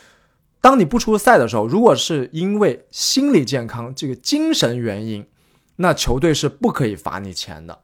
[0.59, 5.25] 当你不出赛的时候，如果是因为心理健康这个精神原因，
[5.75, 7.79] 那球队是不可以罚你钱的。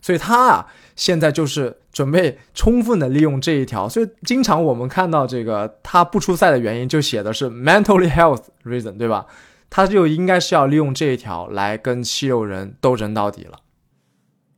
[0.00, 3.88] 所以他啊，现在就是准备充分的利用这一条。
[3.88, 9.26] 所以经常我们看到这个他不出赛的原因，就写的是 mentally health reason，对吧？
[9.70, 13.58] 他就应该是要利用这一条来跟七六人斗争到底了，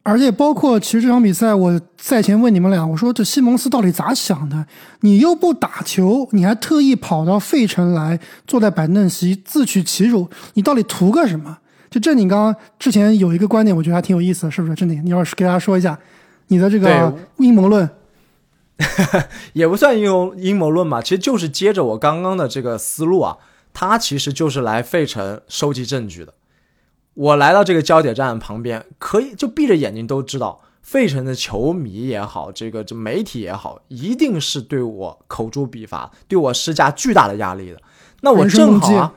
[0.04, 4.66] 而且包括其实这场比赛，我赛前问你们俩，我说这西蒙斯到底咋想的？
[5.00, 11.58] 你又不打球，你还特意跑到费城来坐在板凳席自取其辱，你到底图个什么？
[11.90, 14.74] 就这，你刚刚之前有一个观点，我觉得还挺有意思的，是不是？
[14.76, 15.98] 真的，你要是给大家说一下
[16.46, 17.90] 你的这个阴谋论，
[19.54, 23.36] 也不算阴谋阴谋论嘛，其实就是接着我刚刚的这个思路啊。
[23.72, 26.34] 他其实就是来费城收集证据的。
[27.14, 37.82] 我来到这个焦点站旁边，可以就闭着眼睛都知道，费城的球迷也好，这个这媒体也好，一定是对我口诛笔伐，对我施加巨大的压力的。
[38.22, 39.12] 那我正好啊，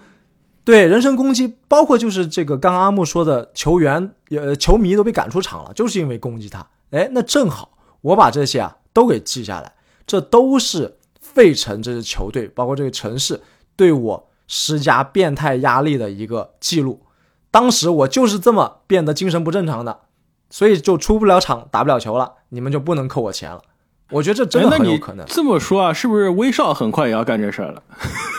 [0.65, 6.65] 对人身攻击，包括就是这个刚刚阿木说的球员，呃，球迷都被赶出场了，就是因为攻击他。
[6.89, 9.71] 哎，那正好我把这些啊都给记下来，
[10.07, 13.39] 这都是费城这支球队，包括这个城市
[13.75, 14.29] 对我。
[14.47, 17.01] 施加变态压力的一个记录，
[17.49, 20.01] 当时我就是这么变得精神不正常的，
[20.49, 23.61] 所以就出不了场，打不了球了，你们就不能扣我钱了。
[24.09, 25.25] 我觉得这真的很有可能。
[25.25, 27.81] 这么说啊，是不是威少很快也要干这事儿了？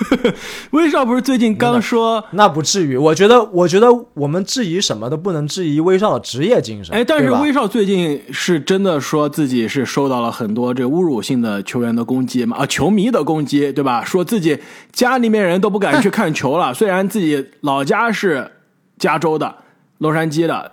[0.71, 2.25] 威少不是最近刚说？
[2.33, 2.97] 那不至于。
[2.97, 6.95] 我觉得，我觉得我们质疑什么都不能质疑威少的职业精神。
[6.95, 12.59] 哎，但是威少最近是真的说自己是受到了很多这侮辱性的球员的攻击嘛？
[12.59, 14.05] 啊，球迷的攻击，对吧？
[14.05, 14.59] 说自己
[14.93, 16.73] 家里面人都不敢去看球了。
[16.73, 18.53] 虽然自己老家是
[18.97, 19.57] 加州的，
[19.99, 20.73] 洛杉矶的，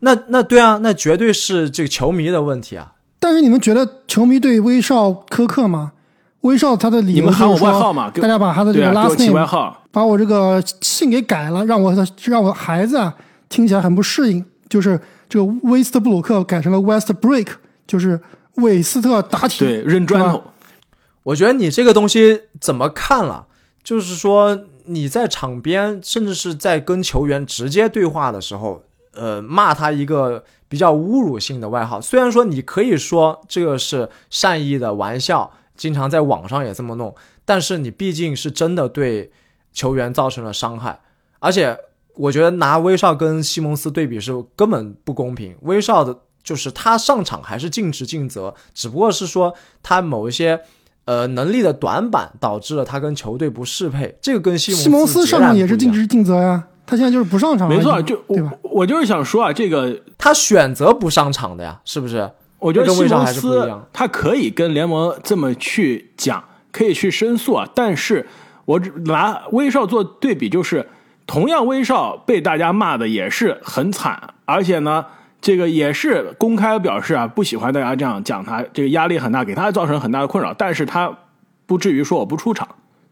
[0.00, 2.92] 那那对啊，那绝对是这个球迷的问题啊。
[3.26, 5.90] 但是你们觉得球迷对威少苛刻吗？
[6.42, 13.12] 威少他的理由就是说，大家把他的这个 last name，把我这个姓给改了，让我的让我孩子啊
[13.48, 17.48] 听起来很不适应，就是这个威斯特布鲁克改成了 West Break，
[17.84, 18.20] 就是
[18.58, 20.40] 韦斯特打铁，对，扔砖头。
[21.24, 23.46] 我觉得你这个东西怎么看了？
[23.82, 28.84] 就是说你在场边，甚至是在跟球员直接对话的时候，
[29.14, 30.44] 呃，骂他一个。
[30.68, 39.30] 比较侮辱性的外号，虽然说你可以说这个是善意的玩笑，经常在网上也这么弄，但是你毕竟是真的对
[39.72, 40.98] 球员造成了伤害，
[41.38, 41.76] 而且
[42.14, 45.54] 我觉得拿威少跟西蒙斯对比是根本不公平。
[45.62, 50.60] 威少的就是他上场还是尽职尽责，只不过是说他某一些
[51.04, 56.68] 呃能力的短板导致了他跟球队不适配，这个跟西西蒙斯上场也是尽职尽责呀。
[56.86, 62.30] 他现在就是不上场，没错，就我我就是想说啊，这个他选择不上场的呀，是不是？
[62.58, 67.68] 我觉得西蒙斯他可以跟联盟这么去讲，可以去申诉啊。
[67.74, 68.26] 但是
[68.64, 70.88] 我拿威少做对比，就是
[71.26, 75.04] 同样威少被大家骂的也是很惨，而且呢，
[75.40, 80.54] 这个也是公开表示啊，不喜欢大家这样讲他，这个压力很大，给他造成很大的困扰。
[80.54, 81.12] 但是他
[81.66, 82.66] 不至于说我不出场，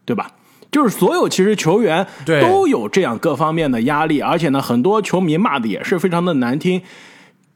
[0.05, 0.31] 对吧？
[0.75, 2.05] 就是所有其实球员
[2.41, 6.81] 都有这样各方面的压力，而且呢，很多球迷骂的也是非常的难听。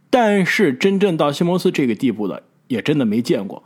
[0.09, 3.61] 但是真正到西蒙斯这个地步的，也真的没见过。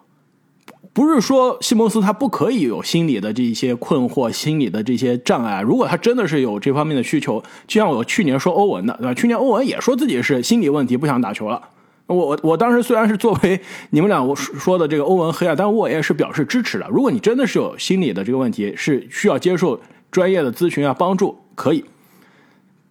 [0.91, 5.61] 不是说西蒙斯他不可以有心理的这些困惑、心理的这些障碍。
[5.61, 9.13] 如果他真的是有这方面的需求，就像我去年说欧文的，对吧？
[9.13, 11.61] 去年欧文也说自己是心理问题，不想打球了。
[12.07, 13.59] 我我我当时虽然是作为
[13.91, 16.87] 你们俩我说的这个欧文黑啊，但我也是表示支持的。
[16.89, 19.79] 如果你真的是有心理的这个问题，是需要接受
[20.11, 21.85] 专业的咨询啊帮助，可以。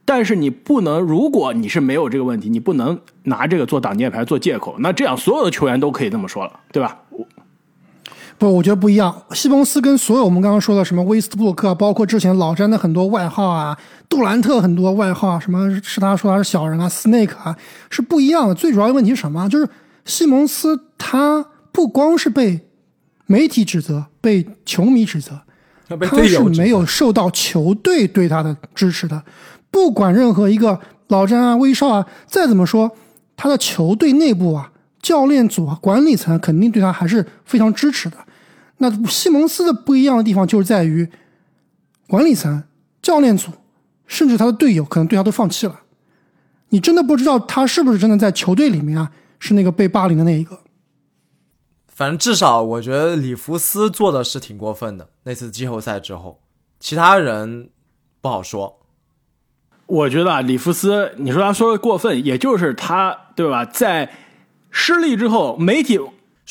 [0.04, 4.74] 但是你不能，如果你是没有这个问题，你不能拿这个做挡箭牌、做借口。
[4.78, 6.98] 那这样所有的球员都可以这么说了，对吧？
[8.42, 9.22] 不，我觉得不一样。
[9.30, 13.78] 西蒙斯跟所有我们刚刚说的什么威斯布鲁克，包括之前老詹的很多外号啊，
[14.08, 17.56] 杜兰特很多外号啊，什么是他说他是小人啊，Snake 啊，
[17.88, 18.54] 是不一样的。
[18.56, 19.48] 最主要的问题是什么？
[19.48, 19.68] 就是
[20.04, 22.60] 西蒙斯他不光是被
[23.26, 25.40] 媒体指责，被球迷指责，
[25.88, 29.22] 他是没有受到球队对他的支持的。
[29.70, 32.90] 不管任何一个老詹啊、威少啊，再怎么说，
[33.36, 38.16] 他的球队内部啊、教练组啊、管理层肯定对他还是非常支持的。
[38.82, 41.08] 那西蒙斯的不一样的地方就是在于，
[42.08, 42.64] 管理层、
[43.00, 43.52] 教练组，
[44.08, 45.82] 甚至他的队友可能对他都放弃了。
[46.70, 50.58] 你真的不知道他是不是真的在球队里面啊是那个被霸凌的那一个。
[51.86, 55.10] 反正至少我觉得里弗斯做的是挺过分的。
[55.22, 56.40] 那次季后赛之后，
[56.80, 57.70] 其他人
[58.20, 58.80] 不好说。
[59.86, 63.64] 我觉得啊，里弗斯，你说他说的过分，也就是他对吧？
[63.64, 64.10] 在
[64.72, 66.00] 失利之后，媒体。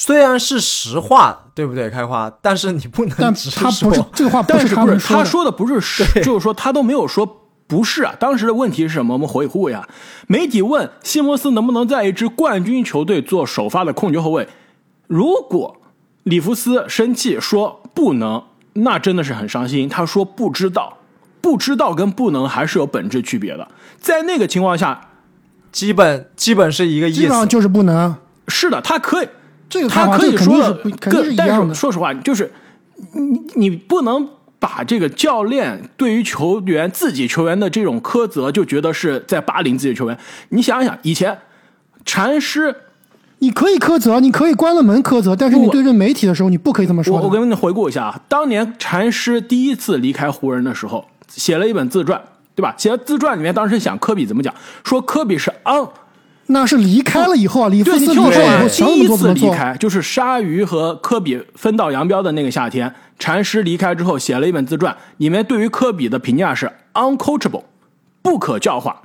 [0.04, 1.88] 虽然是实话，对不对？
[1.88, 3.16] 开花，但是你不能。
[3.20, 8.16] 但他不是这个话，但是不是他说的不是是，就是说他都没有说不是啊。
[8.20, 9.14] 当时的问题是什么？
[9.14, 9.88] 我们回顾一下，
[10.26, 14.50] 媒体问西蒙斯能不能在一支冠军球队做首发的控球后卫。
[15.06, 15.80] 如果
[16.24, 19.88] 里弗斯生气说不能，那真的是很伤心。
[19.88, 20.98] 他说不知道，
[21.42, 23.68] 不知道跟不能还是有本质区别的。
[24.00, 25.10] 在那个情况下，
[25.72, 28.16] 基本基本是一个意思，基本上就是不能。
[28.48, 29.30] 是的，他可以。
[29.72, 30.78] 这个他可以说的，
[31.38, 32.52] 但是说实话，就是
[33.14, 34.28] 你你不能
[34.60, 40.18] 把这个教练对于球员自己球员的这种苛责，就觉得是在霸凌自己球员。
[40.50, 41.38] 你想想，以前
[42.04, 42.76] 禅师，
[43.40, 47.16] 你可以苛责，你可以关了门苛责，但是你对阵媒体的时候，你不可以这么说。
[47.18, 52.22] 我我给你回顾一下啊，当年禅师第一次离开湖人的时候，写了一本自传，
[52.54, 52.76] 对吧？
[52.78, 54.54] 写了自传里面，当时想科比怎么讲，
[54.84, 55.90] 说科比是昂。
[56.52, 62.94] 那是离开了以后啊，里弗斯第一次离开就是鲨鱼和科比分道扬镳的那个夏天。
[63.18, 67.64] 禅师离开之后写了一本自传，里面对于科比的评价是 uncoachable，
[68.22, 69.02] 不可教化。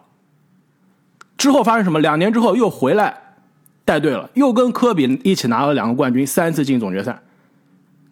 [1.39, 2.01] 之后发生什么？
[2.01, 3.15] 两年之后又回来
[3.85, 7.21] 带队了，又跟科比一起拿了两个冠军，三次进总决赛。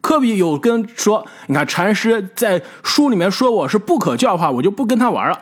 [0.01, 5.39] 科比有跟说，你看禅师在书里面说我是不可教化，我就不跟他玩了，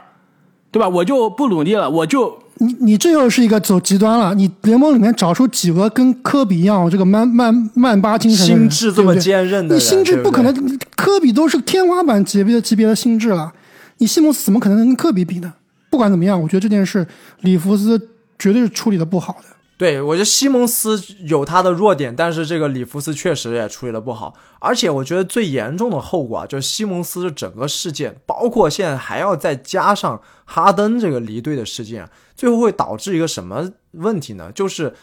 [0.71, 0.89] 对吧？
[0.89, 2.42] 我就不努力了，我就。
[2.59, 4.35] 你你这又是一个走极端了。
[4.35, 10.79] 你联盟里面找出几个跟科比一样这个曼曼曼巴精神、心智这么坚韧的，你心智不可能。
[10.97, 13.53] 科比都是天花板级别的级别的心智了，
[13.99, 15.53] 你西蒙斯怎么可能跟科比比呢？
[15.91, 17.05] 不管怎么样，我觉得这件事
[17.41, 18.01] 里弗斯
[18.38, 19.49] 绝对是处理的不好的。
[19.83, 24.33] 对，我觉得西蒙斯有他的弱点，但是这个里弗斯确实也处理的不好。
[24.61, 34.53] 而且我觉得最严重的后果啊，就是西蒙斯整个事件，包括现在还要再加上哈登这个离队的事件，最后会导致一个什么问题呢？
[34.53, 34.95] 就是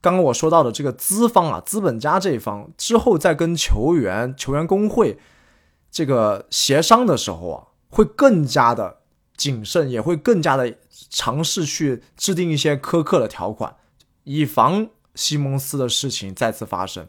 [0.00, 5.18] 刚刚我说到的这个资方啊，资本家这一方之后再跟球员、球员工会
[5.90, 8.98] 这个协商的时候啊，会更加的
[9.36, 10.72] 谨慎，也会更加的
[11.10, 13.74] 尝试去制定一些苛刻的条款。
[14.24, 17.06] 以防西蒙斯的事情再次发生，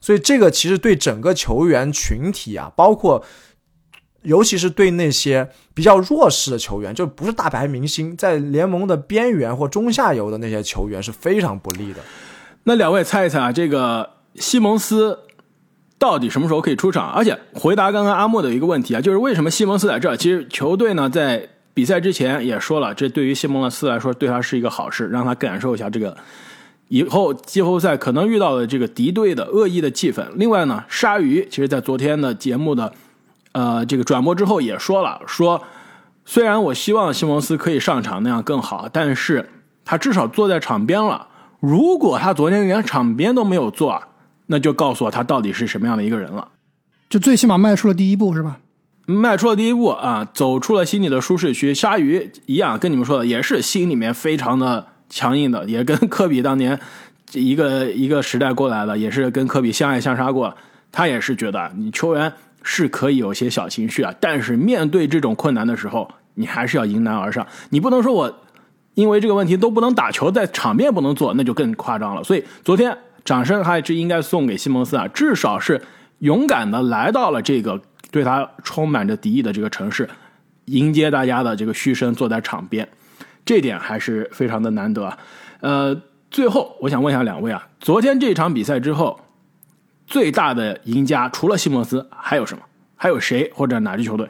[0.00, 3.24] 所以这个其实对整个球员群体啊，包括
[4.22, 12.00] 尤其是对那些比较弱势的球员，就不是大牌明星，在联盟的边缘或中下游的那些球员是非常不利的。
[12.64, 15.20] 那两位猜一猜啊，这个西蒙斯
[15.98, 17.10] 到底什么时候可以出场？
[17.12, 20.16] 而且回答刚刚阿莫的一个问题啊，就是为什么西蒙斯在这？
[20.16, 21.50] 其实球队呢在。
[21.72, 26.16] 比赛之前也说了，这对于西蒙勒斯来说，对他是一个好事，让他感受一下这个
[26.88, 30.26] 以后季后赛可能遇到的这个敌对的恶意的气氛。
[30.34, 32.92] 另外呢，鲨鱼其实在昨天的节目的
[33.52, 35.62] 呃这个转播之后也说了，说
[36.24, 39.48] 虽然我希望西蒙斯可以上场那样更好，但是
[39.84, 41.28] 他至少坐在场边了。
[41.60, 44.02] 如果他昨天连场边都没有坐，
[44.46, 46.48] 那就告诉我他到底是什么样的一个人了。
[47.08, 48.58] 就最起码迈出了第一步，是吧？
[49.10, 51.74] 迈出了第一步啊，走出了心里的舒适区。
[51.74, 56.78] 鲨鱼一样，跟你们说的也是心里面非常的强硬的，也跟科比当年
[57.32, 60.54] 一个 一个时代过来了，也是跟科比相爱相杀过。
[60.92, 62.32] 他也是觉得你球员
[62.62, 67.46] 是可以有些小情绪啊，但是面对这种困难的时候，你还是要迎难而上。
[67.70, 68.40] 你不能说我
[68.94, 72.24] 因为这个问题都不能打球，在场面不能做，那就更夸张了。
[72.24, 75.80] 所以昨天掌声还是应该送给西蒙斯啊，至少是
[76.18, 77.80] 勇敢的来到了这个
[78.10, 80.08] 对他充满着敌意的这个城市，
[80.66, 82.88] 迎接大家的这个嘘声，坐在场边，
[83.44, 85.16] 这点还是非常的难得。
[85.60, 86.00] 呃，
[86.30, 89.20] 最后我想问一下两位啊，昨天这场比赛之后，
[90.06, 92.62] 最大的赢家除了西蒙斯还有什么？
[92.96, 94.28] 还有谁或者哪支球队？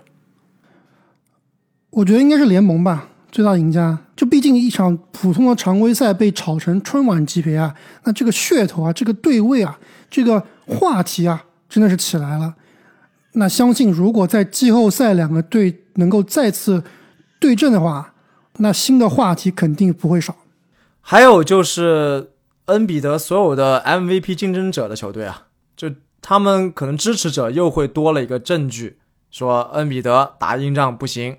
[1.91, 3.99] 我觉得应该是联盟吧，最大赢家。
[4.15, 7.75] 就毕竟一场普通的常规赛被炒成春晚级别啊，
[8.05, 9.79] 那这个噱头啊，这个对位啊，
[10.09, 12.55] 这个话题啊，真的是起来了。
[13.33, 16.83] 那相信如果在季后赛两个队能够再次
[17.39, 18.15] 对阵的话，
[18.59, 20.37] 那新的话题肯定不会少。
[21.01, 22.31] 还有就是
[22.67, 28.99] 恩比德所有的 MVP 竞争者的球队啊，就他们可能支持者又会多了一个证据，
[29.31, 31.37] 说恩比德打硬仗不行。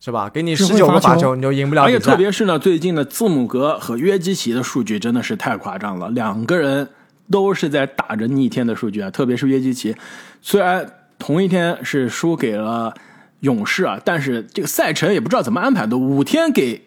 [0.00, 0.30] 是吧？
[0.30, 6.88] 给你十九个罚球，你就赢不了而且特别是呢，最近的字母哥和约基奇的数据真的是太夸张了，两个人
[7.32, 9.10] 都是在打着逆天的数据啊。
[9.10, 9.96] 特别是约基奇，
[10.40, 12.94] 虽然同一天是输给了
[13.40, 16.86] 勇士啊，但是这个赛程也不知道怎么安排的，五天给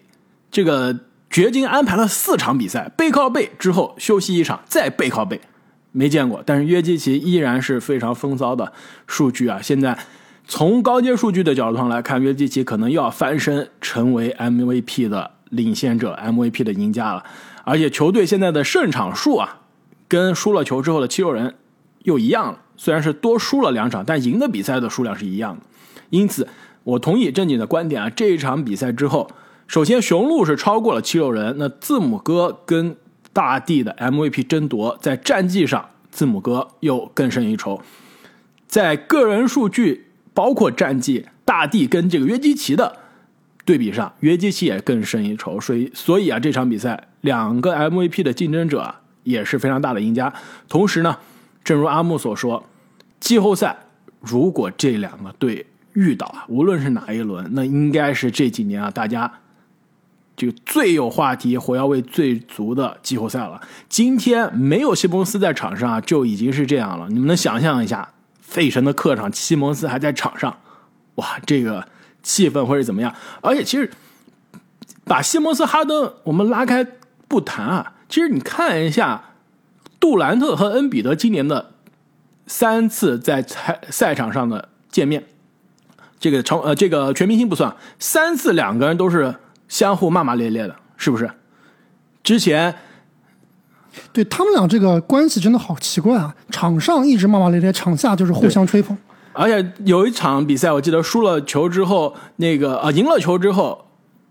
[0.50, 5.40] 这个掘金安排了四场比赛，背靠背之后休息一场，再背靠背，
[5.92, 6.42] 没见过。
[6.46, 8.74] 但是约基奇依然是非常风骚的
[9.08, 9.98] 数据啊，现在。
[10.48, 17.24] 从高阶数据的角度上来看，约基奇可能又要翻身成为 MVP 的领先者，MVP 的赢家了。
[17.64, 19.60] 而且球队现在的胜场数啊，
[20.10, 21.56] 跟输了球之后的七六人
[22.04, 22.60] 又一样了。
[22.82, 25.62] 虽然是多输了两场，但赢的比赛的数量是一样的。
[26.10, 26.48] 因此，
[26.84, 29.30] 我同意正经的观点啊，这一场比赛之后，
[29.68, 32.96] 首先雄鹿是超过了七六人，那字母哥跟
[33.32, 37.80] 大帝的 MVP 争夺，在战绩上字母哥又更胜一筹，
[38.66, 40.08] 在个人数据。
[40.34, 43.00] 包括战绩，大帝跟这个约基奇的
[43.66, 45.60] 对比上，约基奇也更胜一筹。
[45.60, 50.34] 所以，所以啊，这场比赛两个 MVP 的竞争者也是非常大的赢家。
[50.70, 51.18] 同时呢，
[51.66, 52.64] 正如阿木所说，
[53.22, 53.78] 季后赛
[54.20, 59.32] 如果这两个队遇到啊，无论是哪一轮，那应该是这几年啊大家
[60.36, 63.62] 就最有话题、火药味最足的季后赛了。
[63.88, 67.08] 今天没有西蒙斯在场上啊，就已经是这样了。
[67.10, 68.10] 你们能想象一下？
[68.42, 70.58] 费城的客场，西蒙斯还在场上，
[71.16, 71.88] 哇，这个
[72.22, 73.16] 气氛会是怎么样？
[73.40, 73.90] 而且，其实
[75.06, 76.86] 把西蒙斯、哈登我们拉开
[77.30, 79.24] 不谈啊，其实你看一下
[80.02, 81.71] 杜兰特和恩比德今年的
[82.48, 85.24] 三次在赛赛场上的见面，
[86.20, 89.36] 这个成呃这个全明星不算，三次两个人都是
[89.68, 91.30] 相互骂骂咧咧的，是不是？
[92.24, 92.76] 之前。
[94.14, 96.34] 对他们俩这个关系真的好奇怪啊！
[96.50, 98.98] 场上一直骂骂咧咧，场下就是互相吹捧。
[99.34, 103.86] 而且有一场比赛，我记得输了球之后，那个啊赢了球之后，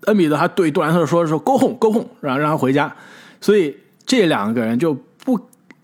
[0.06, 2.90] 恩比德还对杜兰特说说 “go home，go home”，然后让他回家。
[3.38, 5.02] 所以这两个人就不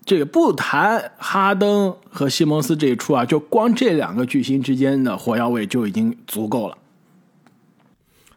[0.07, 6.77] 这个不谈哈登和西蒙斯这一出啊，就光这两个巨星之间的火药味就已经足够了。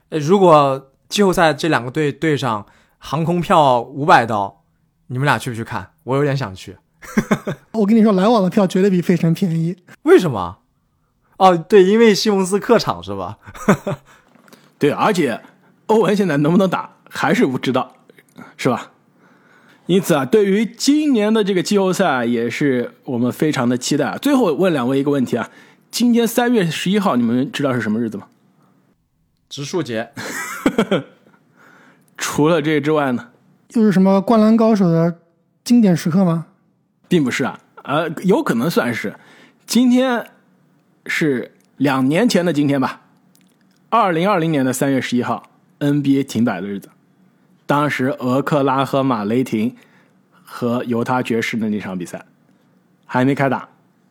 [0.08, 2.66] 哎，如果季后赛这两个队对上，
[2.98, 4.64] 航空票五百刀。
[5.06, 5.92] 你们俩去不去看？
[6.02, 6.76] 我有点想去。
[7.70, 9.76] 我跟你说，来往的票绝对比费城便宜。
[10.02, 10.58] 为什么？
[11.36, 13.38] 哦，对，因为西蒙斯客场是吧？
[14.76, 15.40] 对，而且
[15.86, 17.94] 欧文现在能不能打还是不知道，
[18.56, 18.90] 是吧？
[19.90, 24.06] 因此啊，对于今年的这个季后赛，也是我们非常的期待。
[24.06, 25.50] 啊最后问两位一个问题啊：
[25.90, 28.28] 今天三月十一号，你们知道是什么日子吗？
[29.48, 30.10] 植树节。
[32.16, 33.30] 除了这之外呢？
[33.72, 35.18] 又是什么灌篮高手的
[35.64, 36.46] 经典时刻吗？
[37.08, 39.16] 并不是啊，呃，有可能算是。
[39.66, 40.24] 今天
[41.06, 43.00] 是两年前的今天吧，
[43.88, 46.90] 二零二零年的三月十一号，NBA 停摆的日子。
[47.70, 49.76] 当时俄克拉荷马雷霆
[50.42, 52.24] 和犹他爵士的那场比赛
[53.06, 53.68] 还没开打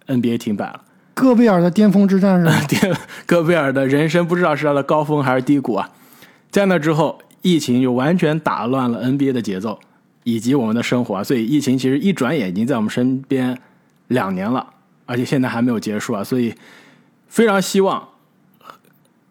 [0.07, 0.81] ，NBA 停摆了。
[1.13, 2.53] 戈贝尔的巅峰之战是吧？
[3.27, 5.89] 戈贝尔的人生不知道是他的高峰还是低谷啊！
[6.49, 7.21] 在那之后。
[7.41, 9.79] 疫情就完全打乱了 NBA 的节奏，
[10.25, 11.23] 以及我们的生活啊！
[11.23, 13.57] 所以疫情其实一转眼已经在我们身边
[14.07, 14.73] 两年了，
[15.05, 16.21] 而且现在还没有结束啊！
[16.21, 16.53] 所以
[17.29, 18.09] 非常希望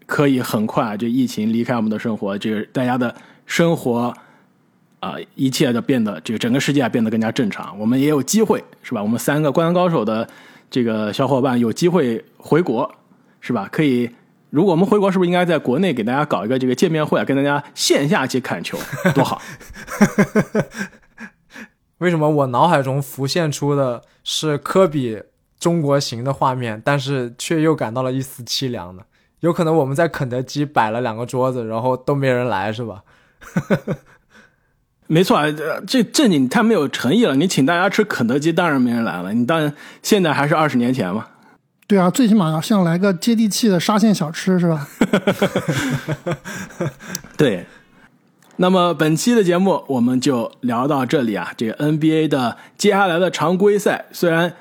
[0.07, 3.15] 可以很快就疫情离开我们的生活，这个大家的
[3.49, 4.15] 生活
[5.01, 7.77] 啊，一切都变得这个整个世界变得更加正常。
[7.81, 9.03] 我们也有机会是吧？
[9.03, 10.29] 我们三个灌篮高手的
[10.71, 12.95] 这个小伙伴有机会回国
[13.41, 13.69] 是吧？
[13.73, 14.11] 可以。
[14.51, 17.25] 如果我们回国，是不是应该在国内给大家搞一个这个见面会啊？
[17.25, 18.79] 跟大家线下去看球，
[19.15, 19.41] 多好！
[21.99, 25.23] 为什么我脑海中浮现出的是科比
[25.59, 29.03] 中国行的画面，但是却又感到了一丝凄凉呢？
[29.41, 33.03] 有可能我们在肯德基摆了两个桌子，然后都没人来，是吧？
[35.11, 35.41] 没错，
[35.87, 37.35] 这这你太没有诚意了。
[37.35, 39.33] 你请大家吃肯德基，当然没人来了。
[39.33, 39.73] 你当然
[40.03, 41.27] 现在还是二十年前嘛。
[41.87, 44.87] 对啊，最起码要像来个接地气的沙县小吃是吧？
[47.39, 47.65] 对。
[48.57, 51.53] 那么本期的节目我们就聊到这里啊。
[51.57, 54.53] 这个 NBA 的接下来的常规赛，虽然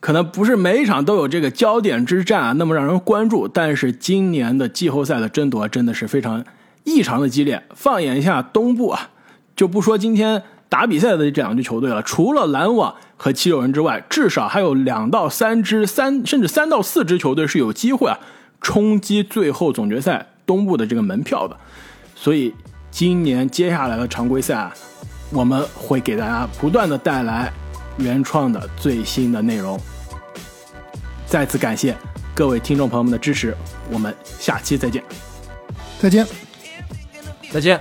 [0.00, 6.44] 可能不是每一场都有这个焦点之战啊，那么让人关注，但是今年的季后赛的争夺真的是非常
[6.84, 7.62] 异常的激烈。
[7.74, 9.10] 放眼一下东部啊。
[9.54, 18.18] 就不说今天打比赛的这两支球队了，除了篮网和七六人之外，至少还有两到三支、三甚至三到四支球队是有机会啊
[18.62, 21.56] 冲击最后总决赛东部的这个门票的。
[22.16, 22.52] 所以
[22.90, 24.72] 今年接下来的常规赛啊，
[25.30, 27.52] 我们会给大家不断的带来
[27.98, 29.78] 原创的最新的内容。
[31.26, 31.94] 再次感谢
[32.34, 33.54] 各位听众朋友们的支持，
[33.90, 35.04] 我们下期再见，
[36.00, 36.26] 再见，
[37.52, 37.78] 再见。